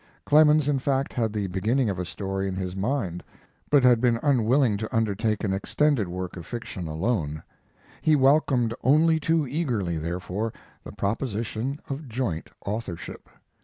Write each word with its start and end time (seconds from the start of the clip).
Clemens, 0.25 0.67
in 0.67 0.79
fact, 0.79 1.13
had 1.13 1.31
the 1.31 1.45
beginning 1.45 1.87
of 1.87 1.99
a 1.99 2.05
story 2.05 2.47
in 2.47 2.55
his 2.55 2.75
mind, 2.75 3.23
but 3.69 3.83
had 3.83 4.01
been 4.01 4.17
unwilling 4.23 4.75
to 4.77 4.95
undertake 4.95 5.43
an 5.43 5.53
extended 5.53 6.07
work 6.07 6.35
of 6.35 6.43
fiction 6.43 6.87
alone. 6.87 7.43
He 8.01 8.15
welcomed 8.15 8.73
only 8.83 9.19
too 9.19 9.47
eagerly, 9.47 9.97
therefore, 9.97 10.53
the 10.83 10.91
proposition 10.91 11.79
of 11.87 12.09
joint 12.09 12.49
authorship. 12.65 13.29